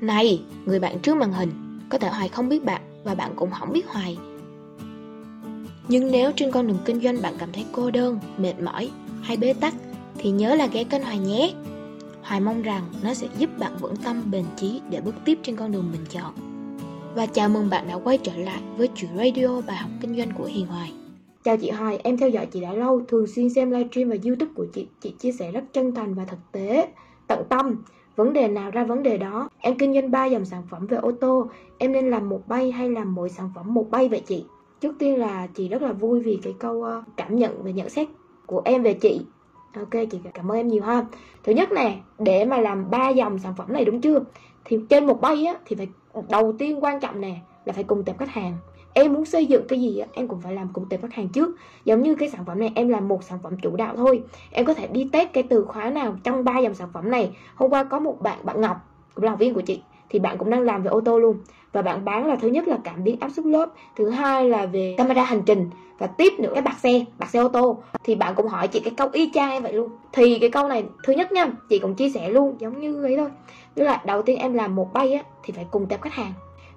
[0.00, 1.50] Này, người bạn trước màn hình,
[1.88, 4.18] có thể Hoài không biết bạn và bạn cũng không biết Hoài.
[5.88, 8.90] Nhưng nếu trên con đường kinh doanh bạn cảm thấy cô đơn, mệt mỏi
[9.22, 9.74] hay bế tắc
[10.18, 11.54] thì nhớ là ghé kênh Hoài nhé.
[12.22, 15.56] Hoài mong rằng nó sẽ giúp bạn vững tâm bền chí để bước tiếp trên
[15.56, 16.34] con đường mình chọn.
[17.14, 20.30] Và chào mừng bạn đã quay trở lại với chuyện radio bài học kinh doanh
[20.38, 20.92] của Hiền Hoài.
[21.44, 24.52] Chào chị Hoài, em theo dõi chị đã lâu, thường xuyên xem livestream và youtube
[24.54, 24.86] của chị.
[25.00, 26.88] Chị chia sẻ rất chân thành và thực tế,
[27.26, 27.84] tận tâm.
[28.16, 29.48] Vấn đề nào ra vấn đề đó.
[29.60, 31.46] Em kinh doanh 3 dòng sản phẩm về ô tô.
[31.78, 34.44] Em nên làm một bay hay làm mỗi sản phẩm một bay vậy chị?
[34.80, 37.88] Trước tiên là chị rất là vui vì cái câu ờ, cảm nhận và nhận
[37.88, 38.08] xét
[38.46, 39.20] của em về chị.
[39.76, 41.06] Ok chị cảm ơn em nhiều ha.
[41.42, 44.20] Thứ nhất nè, để mà làm ba dòng sản phẩm này đúng chưa?
[44.64, 45.88] Thì trên một bay á thì phải
[46.28, 48.56] đầu tiên quan trọng nè là phải cùng tập khách hàng
[48.94, 51.56] em muốn xây dựng cái gì em cũng phải làm cùng tệp khách hàng trước.
[51.84, 54.22] Giống như cái sản phẩm này, em làm một sản phẩm chủ đạo thôi.
[54.50, 57.36] Em có thể đi test cái từ khóa nào trong ba dòng sản phẩm này.
[57.54, 58.76] Hôm qua có một bạn bạn ngọc,
[59.14, 61.36] cũng là học viên của chị, thì bạn cũng đang làm về ô tô luôn.
[61.72, 64.66] Và bạn bán là thứ nhất là cảm biến áp suất lớp, thứ hai là
[64.66, 67.82] về camera hành trình, và tiếp nữa cái bạc xe bạc xe ô tô.
[68.04, 69.88] Thì bạn cũng hỏi chị cái câu y chang em vậy luôn.
[70.12, 73.16] Thì cái câu này, thứ nhất nha, chị cũng chia sẻ luôn, giống như ấy
[73.16, 73.28] thôi.
[73.74, 76.32] Tức là đầu tiên em làm một bay á, thì phải cùng tệp khách hàng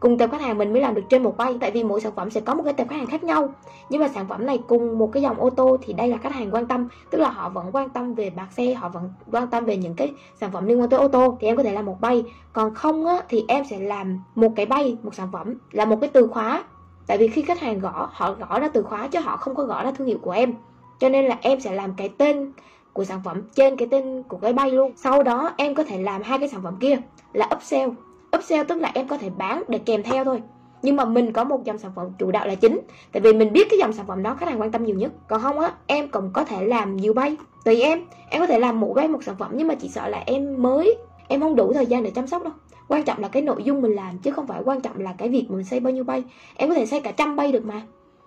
[0.00, 2.12] cùng tệp khách hàng mình mới làm được trên một bay tại vì mỗi sản
[2.16, 3.48] phẩm sẽ có một cái tệp khách hàng khác nhau.
[3.90, 6.34] Nhưng mà sản phẩm này cùng một cái dòng ô tô thì đây là khách
[6.34, 9.46] hàng quan tâm tức là họ vẫn quan tâm về bạc xe họ vẫn quan
[9.46, 11.72] tâm về những cái sản phẩm liên quan tới ô tô thì em có thể
[11.72, 12.24] làm một bay.
[12.52, 15.96] Còn không á, thì em sẽ làm một cái bay một sản phẩm là một
[16.00, 16.64] cái từ khóa.
[17.06, 19.64] Tại vì khi khách hàng gõ họ gõ ra từ khóa chứ họ không có
[19.64, 20.54] gõ ra thương hiệu của em.
[20.98, 22.52] Cho nên là em sẽ làm cái tên
[22.92, 24.92] của sản phẩm trên cái tên của cái bay luôn.
[24.96, 26.96] Sau đó em có thể làm hai cái sản phẩm kia
[27.32, 27.90] là upsell
[28.36, 30.42] upsell tức là em có thể bán để kèm theo thôi.
[30.82, 32.80] Nhưng mà mình có một dòng sản phẩm chủ đạo là chính.
[33.12, 35.12] Tại vì mình biết cái dòng sản phẩm đó khách hàng quan tâm nhiều nhất.
[35.28, 37.36] Còn không á, em cũng có thể làm nhiều bay.
[37.64, 38.04] Tùy em.
[38.30, 40.62] Em có thể làm một bay một sản phẩm, nhưng mà chỉ sợ là em
[40.62, 40.96] mới,
[41.28, 42.52] em không đủ thời gian để chăm sóc đâu.
[42.88, 45.28] Quan trọng là cái nội dung mình làm, chứ không phải quan trọng là cái
[45.28, 46.22] việc mình xây bao nhiêu bay.
[46.56, 47.82] Em có thể xây cả trăm bay được mà.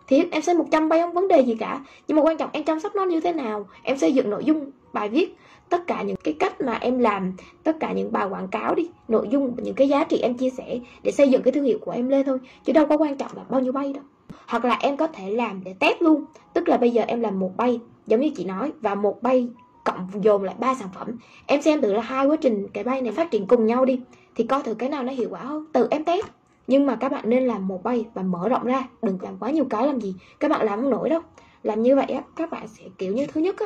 [0.08, 1.80] Thì em xây 100 bay không vấn đề gì cả.
[2.08, 4.44] Nhưng mà quan trọng em chăm sóc nó như thế nào, em xây dựng nội
[4.46, 5.36] dung bài viết,
[5.70, 7.34] tất cả những cái cách mà em làm,
[7.64, 10.50] tất cả những bài quảng cáo đi, nội dung, những cái giá trị em chia
[10.50, 13.18] sẻ để xây dựng cái thương hiệu của em lên thôi, chứ đâu có quan
[13.18, 14.04] trọng là bao nhiêu bay đâu.
[14.48, 17.40] Hoặc là em có thể làm để test luôn, tức là bây giờ em làm
[17.40, 19.50] một bay, giống như chị nói, và một bay
[19.84, 21.08] cộng dồn lại ba sản phẩm,
[21.46, 24.00] em xem thử là hai quá trình cái bay này phát triển cùng nhau đi,
[24.36, 26.26] thì coi thử cái nào nó hiệu quả hơn, tự em test.
[26.68, 29.52] Nhưng mà các bạn nên làm một bay và mở rộng ra, đừng làm quá
[29.52, 31.22] nhiều cái làm gì, các bạn làm không nổi đâu.
[31.64, 33.66] Làm như vậy á, các bạn sẽ kiểu như thứ nhất á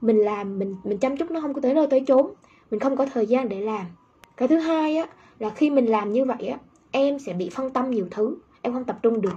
[0.00, 2.32] mình làm, mình mình chăm chút nó không có tới nơi tới chốn,
[2.70, 3.86] mình không có thời gian để làm.
[4.36, 5.06] Cái thứ hai á,
[5.38, 6.58] là khi mình làm như vậy á,
[6.90, 9.36] em sẽ bị phân tâm nhiều thứ, em không tập trung được.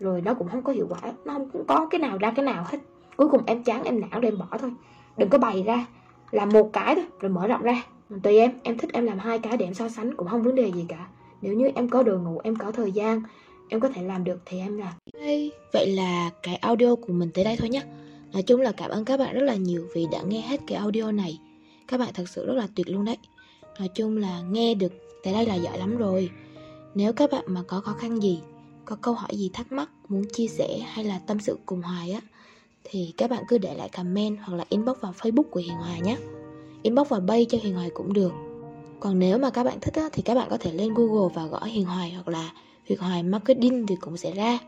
[0.00, 2.64] Rồi nó cũng không có hiệu quả, nó không có cái nào ra cái nào
[2.68, 2.78] hết.
[3.16, 4.72] Cuối cùng em chán, em não để em bỏ thôi.
[5.16, 5.86] Đừng có bày ra,
[6.30, 7.82] làm một cái thôi, rồi mở rộng ra.
[8.22, 10.54] Tùy em em thích em làm hai cái để em so sánh cũng không vấn
[10.54, 11.06] đề gì cả.
[11.42, 13.22] Nếu như em có đội ngũ em có thời gian,
[13.68, 14.92] em có thể làm được thì em làm.
[15.72, 17.82] Vậy là cái audio của mình tới đây thôi nhé
[18.32, 20.78] nói chung là cảm ơn các bạn rất là nhiều vì đã nghe hết cái
[20.78, 21.38] audio này.
[21.88, 23.16] Các bạn thật sự rất là tuyệt luôn đấy.
[23.78, 24.92] Nói chung là nghe được
[25.22, 26.30] tới đây là giỏi lắm rồi.
[26.94, 28.40] Nếu các bạn mà có khó khăn gì
[28.84, 32.12] có câu hỏi gì thắc mắc muốn chia sẻ hay là tâm sự cùng hoài
[32.12, 32.20] á
[32.84, 36.00] thì các bạn cứ để lại comment hoặc là inbox vào facebook của hiền Hoài
[36.00, 36.16] nhé.
[36.82, 38.32] Inbox vào bay cho hiền hoài cũng được.
[39.00, 41.46] Còn nếu mà các bạn thích á, thì các bạn có thể lên Google và
[41.46, 42.52] gõ Hiền Hoài hoặc là
[42.84, 44.58] Hiền Hoài Marketing thì cũng sẽ ra.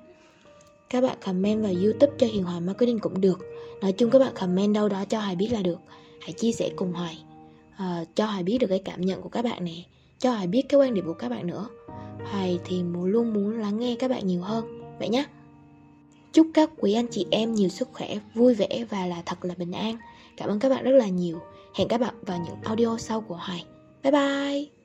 [0.92, 3.38] Các bạn comment vào YouTube cho Hiền Hoài Marketing cũng được.
[3.80, 5.78] Nói chung các bạn comment đâu đó cho Hoài biết là được.
[6.20, 7.18] Hãy chia sẻ cùng Hoài.
[7.76, 9.74] À, cho Hoài biết được cái cảm nhận của các bạn nè.
[10.18, 11.66] Cho Hoài biết cái quan điểm của các bạn nữa.
[12.30, 14.80] Hoài thì muốn luôn muốn lắng nghe các bạn nhiều hơn.
[14.98, 15.24] Vậy nhé.
[16.32, 19.54] Chúc các quý anh chị em nhiều sức khỏe, vui vẻ và là thật là
[19.58, 19.96] bình an.
[20.36, 21.38] Cảm ơn các bạn rất là nhiều.
[21.74, 23.64] Hẹn các bạn vào những audio sau của Hoài.
[24.02, 24.81] Bye bye!